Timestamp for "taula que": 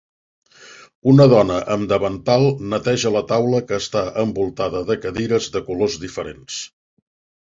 3.31-3.79